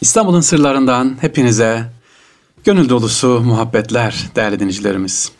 İstanbul'un 0.00 0.40
sırlarından 0.40 1.16
hepinize 1.20 1.84
gönül 2.64 2.88
dolusu 2.88 3.40
muhabbetler 3.40 4.30
değerli 4.36 4.60
dinleyicilerimiz. 4.60 5.32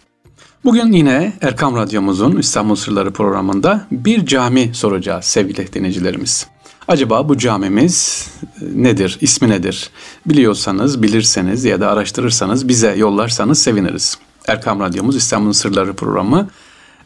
Bugün 0.64 0.92
yine 0.92 1.32
Erkam 1.40 1.76
Radyomuzun 1.76 2.36
İstanbul 2.36 2.74
Sırları 2.74 3.12
programında 3.12 3.86
bir 3.90 4.26
cami 4.26 4.70
soracağız 4.74 5.24
sevgili 5.24 5.72
dinleyicilerimiz. 5.72 6.46
Acaba 6.88 7.28
bu 7.28 7.38
camimiz 7.38 8.28
e, 8.42 8.46
nedir, 8.82 9.18
ismi 9.20 9.48
nedir? 9.48 9.90
Biliyorsanız, 10.26 11.02
bilirseniz 11.02 11.64
ya 11.64 11.80
da 11.80 11.90
araştırırsanız 11.90 12.68
bize 12.68 12.94
yollarsanız 12.96 13.62
seviniriz. 13.62 14.18
Erkam 14.48 14.80
Radyomuz 14.80 15.16
İstanbul 15.16 15.52
Sırları 15.52 15.94
programı 15.94 16.48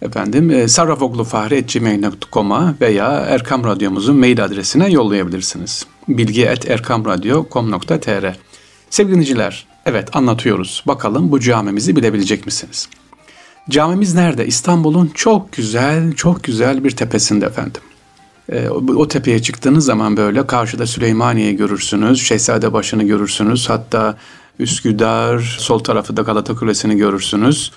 efendim 0.02 0.50
e, 0.50 0.68
sarrafoglufahri.gmail.com'a 0.68 2.75
veya 2.80 3.11
Erkam 3.11 3.64
Radyomuzun 3.64 4.16
mail 4.16 4.45
adresine 4.45 4.91
yollayabilirsiniz. 4.91 5.86
bilgi.erkamradyo.com.tr 6.09 8.36
Sevgili 8.90 9.13
dinleyiciler, 9.13 9.67
evet 9.86 10.17
anlatıyoruz. 10.17 10.85
Bakalım 10.86 11.32
bu 11.32 11.40
camimizi 11.40 11.96
bilebilecek 11.96 12.46
misiniz? 12.46 12.89
Camimiz 13.71 14.14
nerede? 14.14 14.46
İstanbul'un 14.46 15.11
çok 15.14 15.53
güzel, 15.53 16.13
çok 16.13 16.44
güzel 16.44 16.85
bir 16.85 16.90
tepesinde 16.90 17.46
efendim. 17.46 17.82
E, 18.49 18.68
o 18.68 19.08
tepeye 19.08 19.43
çıktığınız 19.43 19.85
zaman 19.85 20.17
böyle 20.17 20.46
karşıda 20.46 20.86
Süleymaniye'yi 20.86 21.57
görürsünüz, 21.57 22.22
Şehzadebaşı'nı 22.22 23.05
görürsünüz. 23.05 23.71
Hatta 23.71 24.16
Üsküdar, 24.58 25.57
sol 25.58 25.79
tarafı 25.79 26.16
da 26.16 26.22
Galata 26.22 26.55
Kulesi'ni 26.55 26.96
görürsünüz. 26.96 27.72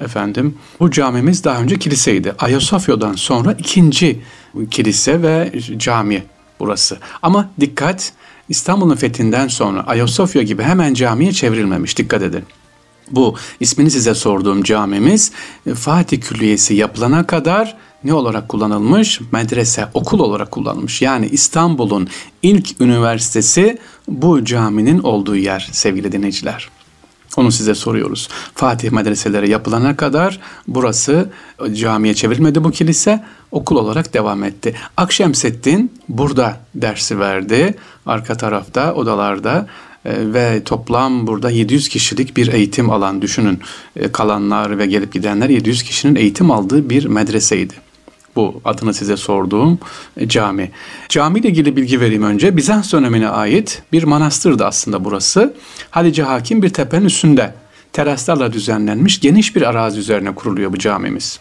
Efendim 0.00 0.54
bu 0.80 0.90
camimiz 0.90 1.44
daha 1.44 1.60
önce 1.60 1.78
kiliseydi. 1.78 2.34
Ayasofya'dan 2.38 3.12
sonra 3.12 3.52
ikinci 3.52 4.20
kilise 4.70 5.22
ve 5.22 5.52
cami 5.76 6.22
burası. 6.60 6.98
Ama 7.22 7.50
dikkat 7.60 8.12
İstanbul'un 8.48 8.96
fethinden 8.96 9.48
sonra 9.48 9.86
Ayasofya 9.86 10.42
gibi 10.42 10.62
hemen 10.62 10.94
camiye 10.94 11.32
çevrilmemiş. 11.32 11.98
Dikkat 11.98 12.22
edin. 12.22 12.44
Bu 13.10 13.36
ismini 13.60 13.90
size 13.90 14.14
sorduğum 14.14 14.62
camimiz 14.62 15.32
Fatih 15.74 16.20
Külliyesi 16.20 16.74
yapılana 16.74 17.26
kadar 17.26 17.76
ne 18.04 18.14
olarak 18.14 18.48
kullanılmış? 18.48 19.20
Medrese, 19.32 19.88
okul 19.94 20.18
olarak 20.18 20.50
kullanılmış. 20.50 21.02
Yani 21.02 21.28
İstanbul'un 21.28 22.08
ilk 22.42 22.80
üniversitesi 22.80 23.78
bu 24.08 24.44
caminin 24.44 24.98
olduğu 24.98 25.36
yer 25.36 25.68
sevgili 25.72 26.12
dinleyiciler. 26.12 26.70
Onu 27.36 27.52
size 27.52 27.74
soruyoruz. 27.74 28.28
Fatih 28.54 28.90
medreseleri 28.90 29.50
yapılana 29.50 29.96
kadar 29.96 30.40
burası 30.68 31.30
camiye 31.72 32.14
çevrilmedi 32.14 32.64
bu 32.64 32.70
kilise. 32.70 33.24
Okul 33.50 33.76
olarak 33.76 34.14
devam 34.14 34.44
etti. 34.44 34.74
Akşemseddin 34.96 35.92
burada 36.08 36.60
dersi 36.74 37.18
verdi. 37.20 37.74
Arka 38.06 38.36
tarafta 38.36 38.94
odalarda 38.94 39.66
e, 40.04 40.32
ve 40.32 40.64
toplam 40.64 41.26
burada 41.26 41.50
700 41.50 41.88
kişilik 41.88 42.36
bir 42.36 42.52
eğitim 42.52 42.90
alan 42.90 43.22
düşünün. 43.22 43.60
E, 43.96 44.12
kalanlar 44.12 44.78
ve 44.78 44.86
gelip 44.86 45.12
gidenler 45.12 45.48
700 45.48 45.82
kişinin 45.82 46.14
eğitim 46.14 46.50
aldığı 46.50 46.90
bir 46.90 47.04
medreseydi. 47.04 47.74
Bu 48.36 48.60
adını 48.64 48.94
size 48.94 49.16
sorduğum 49.16 49.78
e, 50.16 50.28
cami. 50.28 50.70
Cami 51.08 51.38
ile 51.38 51.48
ilgili 51.48 51.76
bilgi 51.76 52.00
vereyim 52.00 52.22
önce. 52.22 52.56
Bizans 52.56 52.92
dönemine 52.92 53.28
ait 53.28 53.82
bir 53.92 54.02
manastırdı 54.02 54.66
aslında 54.66 55.04
burası. 55.04 55.54
Halice 55.90 56.22
Hakim 56.22 56.62
bir 56.62 56.68
tepenin 56.68 57.04
üstünde 57.04 57.54
teraslarla 57.92 58.52
düzenlenmiş 58.52 59.20
geniş 59.20 59.56
bir 59.56 59.62
arazi 59.62 59.98
üzerine 59.98 60.34
kuruluyor 60.34 60.72
bu 60.72 60.78
camimiz. 60.78 61.40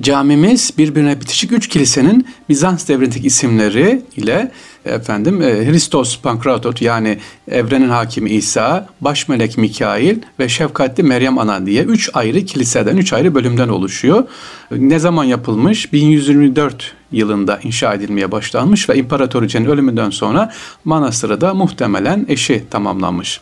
Camimiz 0.00 0.72
birbirine 0.78 1.20
bitişik 1.20 1.52
üç 1.52 1.68
kilisenin 1.68 2.26
Bizans 2.48 2.88
devrindeki 2.88 3.26
isimleri 3.26 4.02
ile 4.16 4.52
efendim 4.84 5.42
e, 5.42 5.46
Hristos 5.46 6.20
Pankratot 6.20 6.82
yani 6.82 7.18
evrenin 7.48 7.88
hakimi 7.88 8.30
İsa, 8.30 8.88
baş 9.00 9.28
melek 9.28 9.58
Mikail 9.58 10.16
ve 10.38 10.48
şefkatli 10.48 11.02
Meryem 11.02 11.38
Ana 11.38 11.66
diye 11.66 11.82
üç 11.82 12.10
ayrı 12.14 12.44
kiliseden, 12.44 12.96
üç 12.96 13.12
ayrı 13.12 13.34
bölümden 13.34 13.68
oluşuyor. 13.68 14.24
Ne 14.70 14.98
zaman 14.98 15.24
yapılmış? 15.24 15.92
1124 15.92 16.94
yılında 17.12 17.60
inşa 17.62 17.94
edilmeye 17.94 18.32
başlanmış 18.32 18.88
ve 18.88 18.96
İmparatoriçenin 18.96 19.66
ölümünden 19.66 20.10
sonra 20.10 20.52
manastırı 20.84 21.40
da 21.40 21.54
muhtemelen 21.54 22.26
eşi 22.28 22.64
tamamlanmış. 22.70 23.40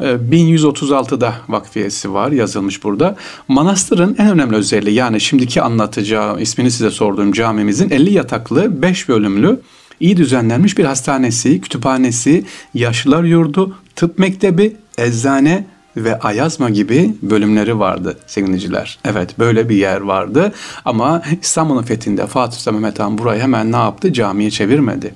1136'da 0.00 1.28
ee, 1.28 1.52
vakfiyesi 1.52 2.14
var 2.14 2.32
yazılmış 2.32 2.84
burada. 2.84 3.16
Manastırın 3.48 4.16
en 4.18 4.30
önemli 4.30 4.56
özelliği 4.56 4.96
yani 4.96 5.20
şimdiki 5.20 5.62
anlatacağı 5.62 6.40
ismini 6.40 6.70
size 6.70 6.90
sorduğum 6.90 7.32
camimizin 7.32 7.90
50 7.90 8.12
yataklı 8.12 8.82
5 8.82 9.08
bölümlü 9.08 9.60
iyi 10.00 10.16
düzenlenmiş 10.16 10.78
bir 10.78 10.84
hastanesi, 10.84 11.60
kütüphanesi, 11.60 12.44
yaşlılar 12.74 13.24
yurdu, 13.24 13.76
tıp 13.96 14.18
mektebi, 14.18 14.76
eczane 14.98 15.66
ve 15.96 16.18
Ayazma 16.18 16.70
gibi 16.70 17.14
bölümleri 17.22 17.78
vardı 17.78 18.18
sevgiliciler. 18.26 18.98
Evet 19.04 19.38
böyle 19.38 19.68
bir 19.68 19.76
yer 19.76 20.00
vardı 20.00 20.52
ama 20.84 21.22
İstanbul'un 21.42 21.82
fethinde 21.82 22.26
Fatih 22.26 22.58
Sultan 22.58 22.74
Mehmet 22.74 22.98
Han 22.98 23.18
burayı 23.18 23.40
hemen 23.40 23.72
ne 23.72 23.76
yaptı? 23.76 24.12
Camiye 24.12 24.50
çevirmedi. 24.50 25.14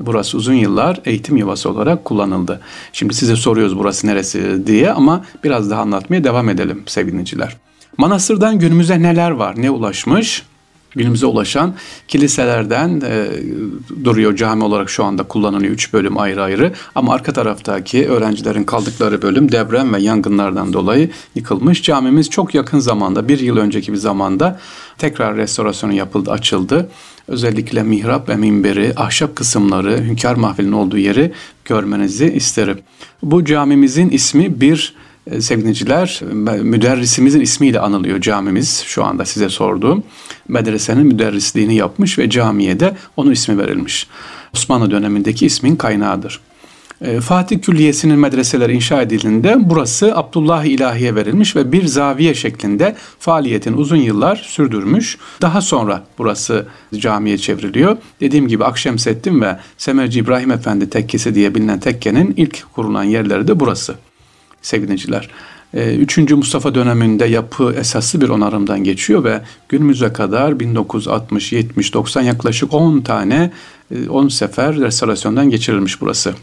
Burası 0.00 0.36
uzun 0.36 0.54
yıllar 0.54 1.00
eğitim 1.04 1.36
yuvası 1.36 1.70
olarak 1.70 2.04
kullanıldı. 2.04 2.60
Şimdi 2.92 3.14
size 3.14 3.36
soruyoruz 3.36 3.78
burası 3.78 4.06
neresi 4.06 4.66
diye 4.66 4.92
ama 4.92 5.24
biraz 5.44 5.70
daha 5.70 5.80
anlatmaya 5.82 6.24
devam 6.24 6.48
edelim 6.48 6.82
sevgiliciler. 6.86 7.56
Manastırdan 7.98 8.58
günümüze 8.58 9.02
neler 9.02 9.30
var, 9.30 9.54
ne 9.56 9.70
ulaşmış? 9.70 10.42
Günümüze 10.90 11.26
ulaşan 11.26 11.74
kiliselerden 12.08 13.02
e, 13.06 13.26
duruyor 14.04 14.36
cami 14.36 14.64
olarak 14.64 14.90
şu 14.90 15.04
anda 15.04 15.22
kullanılıyor. 15.22 15.72
Üç 15.72 15.92
bölüm 15.92 16.18
ayrı 16.18 16.42
ayrı 16.42 16.72
ama 16.94 17.14
arka 17.14 17.32
taraftaki 17.32 18.08
öğrencilerin 18.08 18.64
kaldıkları 18.64 19.22
bölüm 19.22 19.52
deprem 19.52 19.94
ve 19.94 20.00
yangınlardan 20.00 20.72
dolayı 20.72 21.10
yıkılmış. 21.34 21.82
Camimiz 21.82 22.30
çok 22.30 22.54
yakın 22.54 22.78
zamanda 22.78 23.28
bir 23.28 23.38
yıl 23.38 23.56
önceki 23.56 23.92
bir 23.92 23.98
zamanda 23.98 24.60
tekrar 24.98 25.36
restorasyonu 25.36 25.92
yapıldı, 25.92 26.30
açıldı. 26.30 26.88
Özellikle 27.28 27.82
mihrap 27.82 28.28
ve 28.28 28.36
minberi, 28.36 28.92
ahşap 28.96 29.36
kısımları, 29.36 30.04
hünkâr 30.04 30.34
mahfilinin 30.34 30.72
olduğu 30.72 30.98
yeri 30.98 31.32
görmenizi 31.64 32.32
isterim. 32.32 32.78
Bu 33.22 33.44
camimizin 33.44 34.10
ismi 34.10 34.60
bir 34.60 34.94
e, 35.30 35.40
sevgiliciler 35.40 36.20
müderrisimizin 36.62 37.40
ismiyle 37.40 37.80
anılıyor 37.80 38.20
camimiz 38.20 38.82
şu 38.86 39.04
anda 39.04 39.24
size 39.24 39.48
sorduğum. 39.48 40.02
Medresenin 40.48 41.06
müderrisliğini 41.06 41.74
yapmış 41.74 42.18
ve 42.18 42.30
camiye 42.30 42.80
de 42.80 42.96
onun 43.16 43.30
ismi 43.30 43.58
verilmiş. 43.58 44.06
Osmanlı 44.54 44.90
dönemindeki 44.90 45.46
ismin 45.46 45.76
kaynağıdır. 45.76 46.40
Ee, 47.02 47.20
Fatih 47.20 47.60
Külliyesi'nin 47.60 48.18
medreseleri 48.18 48.72
inşa 48.72 49.02
edildiğinde 49.02 49.56
burası 49.60 50.16
Abdullah 50.16 50.64
İlahi'ye 50.64 51.14
verilmiş 51.14 51.56
ve 51.56 51.72
bir 51.72 51.86
zaviye 51.86 52.34
şeklinde 52.34 52.96
faaliyetini 53.18 53.76
uzun 53.76 53.96
yıllar 53.96 54.36
sürdürmüş. 54.36 55.18
Daha 55.42 55.60
sonra 55.60 56.04
burası 56.18 56.66
camiye 56.94 57.38
çevriliyor. 57.38 57.96
Dediğim 58.20 58.48
gibi 58.48 58.64
Akşemseddin 58.64 59.40
ve 59.40 59.56
Semerci 59.78 60.18
İbrahim 60.18 60.50
Efendi 60.50 60.90
tekkesi 60.90 61.34
diye 61.34 61.54
bilinen 61.54 61.80
tekkenin 61.80 62.34
ilk 62.36 62.66
kurulan 62.74 63.04
yerleri 63.04 63.48
de 63.48 63.60
burası 63.60 63.94
sevgiliciler. 64.62 65.30
Ee, 65.74 65.96
üçüncü 65.96 66.34
Mustafa 66.34 66.74
döneminde 66.74 67.24
yapı 67.24 67.74
esaslı 67.78 68.20
bir 68.20 68.28
onarımdan 68.28 68.84
geçiyor 68.84 69.24
ve 69.24 69.40
günümüze 69.68 70.12
kadar 70.12 70.60
1960, 70.60 71.52
70, 71.52 71.94
90 71.94 72.22
yaklaşık 72.22 72.74
10 72.74 73.00
tane 73.00 73.50
10 74.08 74.26
e, 74.26 74.30
sefer 74.30 74.76
restorasyondan 74.76 75.50
geçirilmiş 75.50 76.00
burası. 76.00 76.34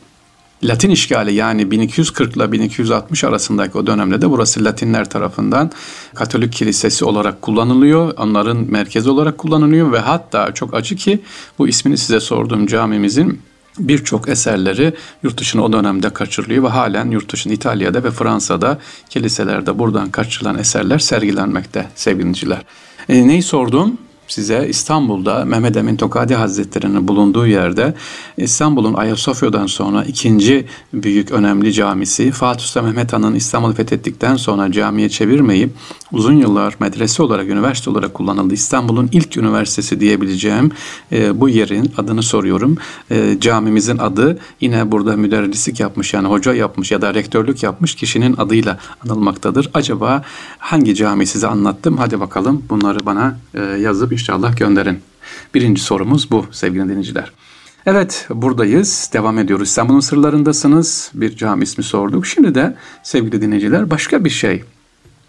Latin 0.63 0.89
işgali 0.89 1.33
yani 1.33 1.71
1240 1.71 2.35
ile 2.35 2.51
1260 2.51 3.23
arasındaki 3.23 3.77
o 3.77 3.88
dönemde 3.88 4.21
de 4.21 4.29
burası 4.29 4.66
Latinler 4.66 5.09
tarafından 5.09 5.71
Katolik 6.16 6.53
Kilisesi 6.53 7.05
olarak 7.05 7.41
kullanılıyor. 7.41 8.13
Onların 8.17 8.57
merkezi 8.71 9.09
olarak 9.09 9.38
kullanılıyor 9.38 9.91
ve 9.91 9.99
hatta 9.99 10.53
çok 10.53 10.73
acı 10.73 10.95
ki 10.95 11.21
bu 11.59 11.67
ismini 11.67 11.97
size 11.97 12.19
sorduğum 12.19 12.67
camimizin 12.67 13.41
birçok 13.79 14.29
eserleri 14.29 14.93
yurt 15.23 15.39
dışına 15.39 15.61
o 15.63 15.73
dönemde 15.73 16.09
kaçırılıyor 16.09 16.63
ve 16.63 16.67
halen 16.67 17.11
yurt 17.11 17.31
dışında 17.31 17.53
İtalya'da 17.53 18.03
ve 18.03 18.11
Fransa'da 18.11 18.79
kiliselerde 19.09 19.79
buradan 19.79 20.11
kaçırılan 20.11 20.57
eserler 20.57 20.99
sergilenmekte 20.99 21.87
sevgiliciler. 21.96 22.61
E, 23.09 23.28
neyi 23.28 23.43
sordum? 23.43 23.97
Size 24.27 24.67
İstanbul'da 24.69 25.45
Mehmet 25.45 25.77
Emin 25.77 25.95
Tokadi 25.95 26.35
Hazretleri'nin 26.35 27.07
bulunduğu 27.07 27.47
yerde 27.47 27.93
İstanbul'un 28.37 28.93
Ayasofya'dan 28.93 29.67
sonra 29.67 30.03
ikinci 30.03 30.66
büyük 30.93 31.31
önemli 31.31 31.73
camisi 31.73 32.31
Fatih 32.31 32.66
Sultan 32.66 32.85
Mehmet 32.85 33.13
Han'ın 33.13 33.35
İstanbul'u 33.35 33.73
fethettikten 33.73 34.35
sonra 34.35 34.72
camiye 34.72 35.09
çevirmeyip 35.09 35.69
uzun 36.11 36.33
yıllar 36.33 36.75
medrese 36.79 37.23
olarak, 37.23 37.47
üniversite 37.49 37.89
olarak 37.89 38.13
kullanıldı. 38.13 38.53
İstanbul'un 38.53 39.09
ilk 39.11 39.37
üniversitesi 39.37 39.99
diyebileceğim 39.99 40.71
e, 41.11 41.41
bu 41.41 41.49
yerin 41.49 41.91
adını 41.97 42.23
soruyorum. 42.23 42.78
E, 43.11 43.37
camimizin 43.39 43.97
adı 43.97 44.39
yine 44.61 44.91
burada 44.91 45.17
müderrislik 45.17 45.79
yapmış 45.79 46.13
yani 46.13 46.28
hoca 46.28 46.53
yapmış 46.53 46.91
ya 46.91 47.01
da 47.01 47.13
rektörlük 47.13 47.63
yapmış 47.63 47.95
kişinin 47.95 48.37
adıyla 48.37 48.79
anılmaktadır. 49.05 49.69
Acaba 49.73 50.23
hangi 50.57 50.95
cami 50.95 51.28
size 51.28 51.47
anlattım? 51.47 51.97
Hadi 51.97 52.19
bakalım 52.19 52.63
bunları 52.69 53.05
bana 53.05 53.37
e, 53.53 53.61
yazıp 53.61 54.13
inşallah 54.16 54.58
gönderin. 54.58 55.00
Birinci 55.53 55.82
sorumuz 55.82 56.32
bu 56.32 56.46
sevgili 56.52 56.84
dinleyiciler. 56.84 57.32
Evet 57.85 58.28
buradayız. 58.29 59.09
Devam 59.14 59.40
ediyoruz. 59.40 59.67
İstanbul'un 59.67 60.00
sırlarındasınız. 60.00 61.12
Bir 61.14 61.35
cami 61.35 61.64
ismi 61.64 61.84
sorduk. 61.84 62.26
Şimdi 62.26 62.56
de 62.56 62.76
sevgili 63.03 63.41
dinleyiciler 63.41 63.90
başka 63.90 64.26
bir 64.26 64.29
şey. 64.29 64.64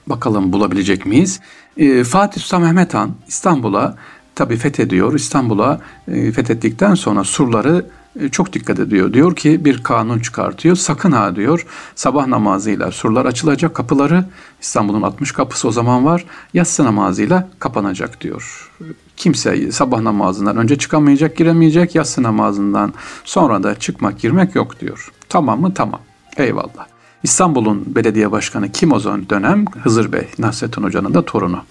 Bakalım 0.07 0.53
bulabilecek 0.53 1.07
miyiz? 1.07 1.41
Ee, 1.77 2.05
Fatih 2.05 2.41
Sultan 2.41 2.63
Mehmet 2.63 2.95
Han 2.95 3.15
İstanbul'a 3.29 3.97
tabi 4.35 4.57
fethediyor. 4.57 5.15
İstanbul'a 5.15 5.81
e, 6.09 6.33
fethettikten 6.33 6.95
sonra 6.95 7.25
surları 7.25 7.87
çok 8.33 8.53
dikkat 8.53 8.79
ediyor. 8.79 9.13
Diyor 9.13 9.37
ki 9.37 9.65
bir 9.65 9.83
kanun 9.83 10.19
çıkartıyor. 10.19 10.77
Sakın 10.77 11.13
ha 11.13 11.37
diyor 11.37 11.67
sabah 11.95 12.27
namazıyla 12.27 12.91
surlar 12.91 13.25
açılacak 13.25 13.75
kapıları 13.75 14.25
İstanbul'un 14.61 15.03
60 15.03 15.33
kapısı 15.33 15.69
o 15.69 15.73
zaman 15.73 16.05
var. 16.05 16.25
Yatsı 16.55 16.85
namazıyla 16.85 17.49
kapanacak 17.59 18.21
diyor. 18.21 18.73
Kimse 19.17 19.73
sabah 19.73 20.01
namazından 20.01 20.57
önce 20.57 20.79
çıkamayacak, 20.79 21.37
giremeyecek. 21.37 21.95
Yatsı 21.95 22.23
namazından 22.23 22.95
sonra 23.25 23.63
da 23.63 23.79
çıkmak, 23.79 24.19
girmek 24.19 24.55
yok 24.55 24.81
diyor. 24.81 25.13
Tamam 25.29 25.61
mı? 25.61 25.75
Tamam. 25.75 26.01
Eyvallah. 26.37 26.87
İstanbul'un 27.23 27.85
belediye 27.87 28.33
başkanı 28.33 28.73
kim 28.73 28.93
o 28.93 29.01
zaman 29.01 29.29
dönem? 29.31 29.65
Hızır 29.83 30.13
Bey, 30.13 30.29
Nasrettin 30.39 30.83
Hoca'nın 30.83 31.15
da 31.15 31.25
torunu. 31.25 31.63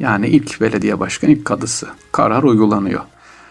Yani 0.00 0.28
ilk 0.28 0.60
belediye 0.60 1.00
başkanı, 1.00 1.30
ilk 1.30 1.44
kadısı. 1.44 1.88
Karar 2.12 2.42
uygulanıyor. 2.42 3.00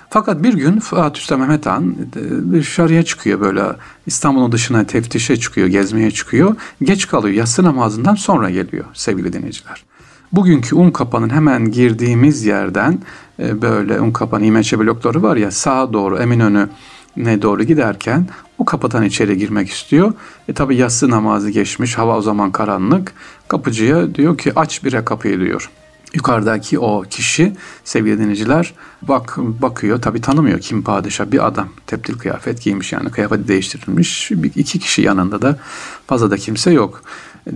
Fakat 0.09 0.43
bir 0.43 0.53
gün 0.53 0.79
Fatih 0.79 1.21
Sultan 1.21 1.39
Mehmet 1.39 1.65
Han 1.65 1.95
e, 2.15 2.51
dışarıya 2.51 3.03
çıkıyor 3.03 3.41
böyle 3.41 3.63
İstanbul'un 4.05 4.51
dışına 4.51 4.83
teftişe 4.83 5.37
çıkıyor, 5.37 5.67
gezmeye 5.67 6.11
çıkıyor. 6.11 6.55
Geç 6.83 7.07
kalıyor. 7.07 7.35
Yatsı 7.35 7.63
namazından 7.63 8.15
sonra 8.15 8.49
geliyor 8.49 8.85
sevgili 8.93 9.33
dinleyiciler. 9.33 9.85
Bugünkü 10.31 10.75
un 10.75 10.91
kapanın 10.91 11.29
hemen 11.29 11.71
girdiğimiz 11.71 12.45
yerden 12.45 12.99
e, 13.39 13.61
böyle 13.61 14.01
un 14.01 14.11
kapanı 14.11 14.45
İmeçe 14.45 14.79
blokları 14.79 15.23
var 15.23 15.35
ya 15.35 15.51
sağa 15.51 15.93
doğru 15.93 16.17
Eminönü 16.17 16.69
ne 17.17 17.41
doğru 17.41 17.63
giderken 17.63 18.27
o 18.57 18.65
kapıdan 18.65 19.03
içeri 19.03 19.37
girmek 19.37 19.69
istiyor. 19.69 20.13
E 20.47 20.53
tabi 20.53 20.75
yatsı 20.75 21.09
namazı 21.09 21.49
geçmiş, 21.49 21.97
hava 21.97 22.17
o 22.17 22.21
zaman 22.21 22.51
karanlık. 22.51 23.13
Kapıcıya 23.47 24.15
diyor 24.15 24.37
ki 24.37 24.51
aç 24.55 24.83
bire 24.83 25.05
kapıyı 25.05 25.39
diyor. 25.39 25.69
Yukarıdaki 26.15 26.79
o 26.79 27.01
kişi 27.01 27.53
sevgili 27.83 28.19
dinleyiciler 28.19 28.73
bak 29.01 29.35
bakıyor 29.37 30.01
tabi 30.01 30.21
tanımıyor 30.21 30.59
kim 30.59 30.83
padişah 30.83 31.31
bir 31.31 31.47
adam. 31.47 31.69
Teptil 31.87 32.17
kıyafet 32.17 32.61
giymiş 32.61 32.93
yani 32.93 33.09
kıyafeti 33.09 33.47
değiştirilmiş. 33.47 34.31
Bir, 34.31 34.51
iki 34.55 34.79
kişi 34.79 35.01
yanında 35.01 35.41
da 35.41 35.59
fazla 36.07 36.31
da 36.31 36.37
kimse 36.37 36.71
yok. 36.71 37.01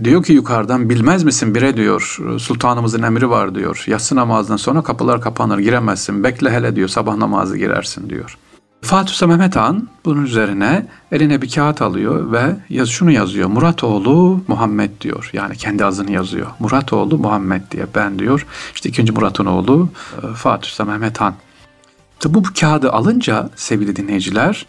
Diyor 0.04 0.22
ki 0.24 0.32
yukarıdan 0.32 0.90
bilmez 0.90 1.24
misin 1.24 1.54
bire? 1.54 1.76
diyor. 1.76 2.18
Sultanımızın 2.38 3.02
emri 3.02 3.30
var. 3.30 3.54
diyor. 3.54 3.84
Yatsı 3.86 4.16
namazından 4.16 4.56
sonra 4.56 4.82
kapılar 4.82 5.20
kapanır 5.20 5.58
giremezsin. 5.58 6.24
Bekle 6.24 6.50
hele 6.50 6.76
diyor. 6.76 6.88
Sabah 6.88 7.16
namazı 7.16 7.58
girersin 7.58 8.10
diyor. 8.10 8.38
Fatih 8.82 9.26
Mehmet 9.26 9.56
Han 9.56 9.88
bunun 10.04 10.24
üzerine 10.24 10.86
eline 11.12 11.42
bir 11.42 11.50
kağıt 11.50 11.82
alıyor 11.82 12.32
ve 12.32 12.56
yaz, 12.68 12.88
şunu 12.88 13.10
yazıyor. 13.10 13.48
Muratoğlu 13.48 14.40
Muhammed 14.48 14.90
diyor. 15.00 15.30
Yani 15.32 15.56
kendi 15.56 15.84
adını 15.84 16.12
yazıyor. 16.12 16.46
Muratoğlu 16.58 17.18
Muhammed 17.18 17.62
diye 17.70 17.86
ben 17.94 18.18
diyor. 18.18 18.46
İşte 18.74 18.88
ikinci 18.88 19.12
Murat'ın 19.12 19.46
oğlu 19.46 19.88
e, 20.22 20.34
Fatih 20.34 20.84
Mehmet 20.86 21.20
Han. 21.20 21.34
Bu, 22.24 22.44
bu 22.44 22.48
kağıdı 22.60 22.92
alınca 22.92 23.50
sevgili 23.56 23.96
dinleyiciler 23.96 24.66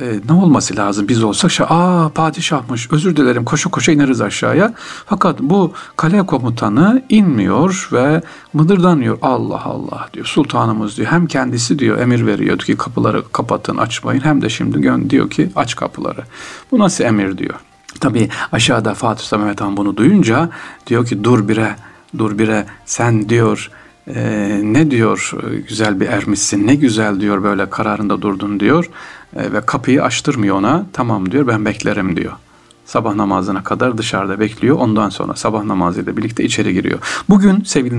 e, 0.00 0.20
ne 0.28 0.32
olması 0.32 0.76
lazım 0.76 1.08
biz 1.08 1.22
olsak 1.22 1.50
şey, 1.50 1.66
aa 1.68 2.08
padişahmış 2.14 2.92
özür 2.92 3.16
dilerim 3.16 3.44
koşu 3.44 3.70
koşu 3.70 3.92
ineriz 3.92 4.20
aşağıya. 4.20 4.74
Fakat 5.06 5.40
bu 5.40 5.72
kale 5.96 6.26
komutanı 6.26 7.02
inmiyor 7.08 7.88
ve 7.92 8.22
mıdırdanıyor 8.52 9.18
Allah 9.22 9.64
Allah 9.64 10.08
diyor 10.14 10.26
sultanımız 10.26 10.96
diyor 10.96 11.12
hem 11.12 11.26
kendisi 11.26 11.78
diyor 11.78 11.98
emir 11.98 12.26
veriyor 12.26 12.58
ki 12.58 12.76
kapıları 12.76 13.24
kapatın 13.32 13.76
açmayın 13.76 14.20
hem 14.20 14.42
de 14.42 14.48
şimdi 14.48 15.10
diyor 15.10 15.30
ki 15.30 15.50
aç 15.56 15.76
kapıları. 15.76 16.22
Bu 16.70 16.78
nasıl 16.78 17.04
emir 17.04 17.38
diyor. 17.38 17.54
Tabi 18.00 18.28
aşağıda 18.52 18.94
Fatih 18.94 19.24
Sultan 19.24 19.40
Mehmet 19.40 19.60
Han 19.60 19.76
bunu 19.76 19.96
duyunca 19.96 20.50
diyor 20.86 21.06
ki 21.06 21.24
dur 21.24 21.48
bire 21.48 21.76
dur 22.18 22.38
bire 22.38 22.66
sen 22.86 23.28
diyor 23.28 23.70
e, 24.06 24.60
ne 24.62 24.90
diyor 24.90 25.32
güzel 25.68 26.00
bir 26.00 26.06
ermişsin 26.06 26.66
ne 26.66 26.74
güzel 26.74 27.20
diyor 27.20 27.42
böyle 27.42 27.70
kararında 27.70 28.22
durdun 28.22 28.60
diyor 28.60 28.90
e, 29.36 29.52
ve 29.52 29.60
kapıyı 29.60 30.02
açtırmıyor 30.04 30.56
ona 30.56 30.86
tamam 30.92 31.32
diyor 31.32 31.46
ben 31.46 31.64
beklerim 31.64 32.16
diyor. 32.16 32.32
Sabah 32.84 33.14
namazına 33.14 33.64
kadar 33.64 33.98
dışarıda 33.98 34.40
bekliyor. 34.40 34.76
Ondan 34.76 35.08
sonra 35.08 35.34
sabah 35.34 35.64
namazıyla 35.64 36.16
birlikte 36.16 36.44
içeri 36.44 36.74
giriyor. 36.74 36.98
Bugün 37.28 37.62
sevgili 37.64 37.98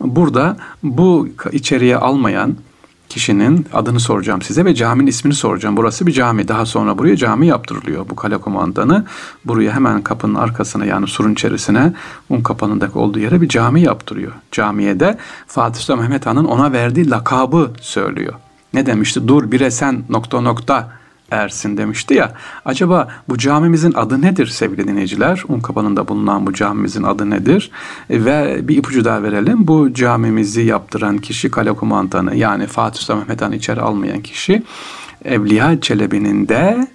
burada 0.00 0.56
bu 0.82 1.28
içeriye 1.52 1.96
almayan 1.96 2.56
kişinin 3.16 3.66
adını 3.72 4.00
soracağım 4.00 4.42
size 4.42 4.64
ve 4.64 4.74
caminin 4.74 5.06
ismini 5.06 5.34
soracağım. 5.34 5.76
Burası 5.76 6.06
bir 6.06 6.12
cami. 6.12 6.48
Daha 6.48 6.66
sonra 6.66 6.98
buraya 6.98 7.16
cami 7.16 7.46
yaptırılıyor. 7.46 8.08
Bu 8.08 8.16
kale 8.16 8.38
komandanı 8.38 9.04
buraya 9.44 9.72
hemen 9.72 10.02
kapının 10.02 10.34
arkasına 10.34 10.84
yani 10.84 11.06
surun 11.06 11.32
içerisine 11.32 11.92
un 12.30 12.40
kapanındaki 12.40 12.98
olduğu 12.98 13.18
yere 13.18 13.40
bir 13.40 13.48
cami 13.48 13.80
yaptırıyor. 13.80 14.32
Camiye 14.52 15.00
de 15.00 15.18
Fatih 15.46 15.80
Sultan 15.80 15.98
Mehmet 15.98 16.26
Han'ın 16.26 16.44
ona 16.44 16.72
verdiği 16.72 17.10
lakabı 17.10 17.70
söylüyor. 17.80 18.34
Ne 18.74 18.86
demişti? 18.86 19.28
Dur 19.28 19.50
bire 19.50 19.70
sen 19.70 20.04
nokta 20.08 20.40
nokta 20.40 20.88
ersin 21.30 21.76
demişti 21.76 22.14
ya. 22.14 22.32
Acaba 22.64 23.08
bu 23.28 23.38
camimizin 23.38 23.92
adı 23.92 24.22
nedir 24.22 24.46
sevgili 24.46 24.88
dinleyiciler? 24.88 25.42
Unkapanı'nda 25.48 26.08
bulunan 26.08 26.46
bu 26.46 26.52
camimizin 26.52 27.02
adı 27.02 27.30
nedir? 27.30 27.70
E, 28.10 28.24
ve 28.24 28.68
bir 28.68 28.76
ipucu 28.76 29.04
daha 29.04 29.22
verelim. 29.22 29.66
Bu 29.66 29.94
camimizi 29.94 30.62
yaptıran 30.62 31.18
kişi 31.18 31.50
kale 31.50 31.72
kumandanı 31.72 32.36
yani 32.36 32.66
Fatih 32.66 33.00
Sultan 33.00 33.18
Mehmet 33.18 33.42
Han 33.42 33.52
içeri 33.52 33.80
almayan 33.80 34.20
kişi 34.20 34.62
Evliya 35.24 35.80
Çelebi'nin 35.80 36.48
de 36.48 36.88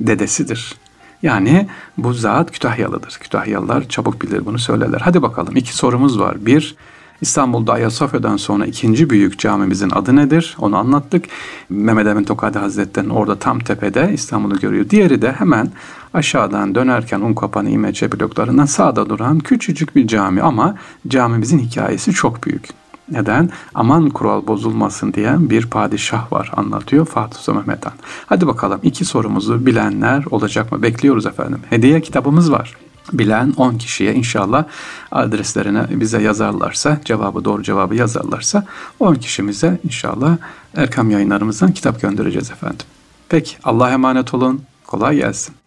dedesidir. 0.00 0.74
Yani 1.22 1.68
bu 1.98 2.12
zat 2.12 2.52
Kütahyalıdır. 2.52 3.18
Kütahyalılar 3.20 3.88
çabuk 3.88 4.22
bilir 4.22 4.46
bunu 4.46 4.58
söylerler. 4.58 5.00
Hadi 5.00 5.22
bakalım 5.22 5.56
iki 5.56 5.76
sorumuz 5.76 6.20
var. 6.20 6.46
Bir, 6.46 6.76
İstanbul'da 7.20 7.72
Ayasofya'dan 7.72 8.36
sonra 8.36 8.66
ikinci 8.66 9.10
büyük 9.10 9.38
camimizin 9.38 9.90
adı 9.90 10.16
nedir? 10.16 10.56
Onu 10.58 10.76
anlattık. 10.76 11.24
Mehmet 11.68 12.06
Emin 12.06 12.24
Tokadi 12.24 12.58
Hazretleri'nin 12.58 13.10
orada 13.10 13.38
tam 13.38 13.58
tepede 13.58 14.10
İstanbul'u 14.12 14.60
görüyor. 14.60 14.90
Diğeri 14.90 15.22
de 15.22 15.32
hemen 15.32 15.70
aşağıdan 16.14 16.74
dönerken 16.74 17.20
Unkapanı 17.20 17.70
İmece 17.70 18.12
bloklarından 18.12 18.66
sağda 18.66 19.08
duran 19.08 19.38
küçücük 19.38 19.96
bir 19.96 20.06
cami 20.06 20.42
ama 20.42 20.74
camimizin 21.08 21.58
hikayesi 21.58 22.12
çok 22.12 22.46
büyük. 22.46 22.68
Neden? 23.10 23.50
Aman 23.74 24.10
kural 24.10 24.46
bozulmasın 24.46 25.12
diyen 25.12 25.50
bir 25.50 25.66
padişah 25.66 26.32
var 26.32 26.52
anlatıyor 26.56 27.06
Fatih 27.06 27.38
Sultan 27.38 27.56
Mehmet 27.56 27.86
Han. 27.86 27.92
Hadi 28.26 28.46
bakalım 28.46 28.80
iki 28.82 29.04
sorumuzu 29.04 29.66
bilenler 29.66 30.24
olacak 30.30 30.72
mı? 30.72 30.82
Bekliyoruz 30.82 31.26
efendim. 31.26 31.58
Hediye 31.70 32.00
kitabımız 32.00 32.52
var 32.52 32.76
bilen 33.12 33.52
10 33.56 33.78
kişiye 33.78 34.14
inşallah 34.14 34.64
adreslerine 35.10 35.86
bize 35.90 36.22
yazarlarsa, 36.22 37.00
cevabı 37.04 37.44
doğru 37.44 37.62
cevabı 37.62 37.94
yazarlarsa 37.94 38.66
10 39.00 39.14
kişimize 39.14 39.80
inşallah 39.84 40.36
Erkam 40.76 41.10
yayınlarımızdan 41.10 41.72
kitap 41.72 42.00
göndereceğiz 42.00 42.50
efendim. 42.50 42.86
Peki 43.28 43.56
Allah'a 43.64 43.90
emanet 43.90 44.34
olun. 44.34 44.62
Kolay 44.86 45.16
gelsin. 45.16 45.59